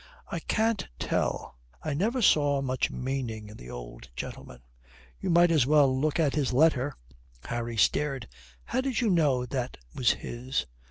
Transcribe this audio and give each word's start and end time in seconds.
"I 0.31 0.39
can't 0.39 0.87
tell. 0.97 1.59
I 1.83 1.93
never 1.93 2.23
saw 2.23 2.59
much 2.63 2.89
meaning 2.89 3.49
in 3.49 3.57
the 3.57 3.69
old 3.69 4.09
gentleman." 4.15 4.63
"You 5.19 5.29
might 5.29 5.51
as 5.51 5.67
well 5.67 5.95
look 5.95 6.19
at 6.19 6.33
his 6.33 6.51
letter." 6.53 6.95
Harry 7.43 7.77
stared. 7.77 8.27
"How 8.63 8.81
did 8.81 8.99
you 9.01 9.11
know 9.11 9.45
that 9.45 9.77
was 9.93 10.09
his?" 10.09 10.65